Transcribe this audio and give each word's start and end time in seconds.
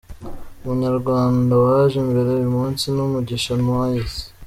Umunyarwanda 0.61 1.53
waje 1.63 1.95
imbere 2.03 2.29
uyu 2.37 2.49
munsi 2.57 2.83
ni 2.95 3.03
Mugisha 3.11 3.51
Moise. 3.65 4.21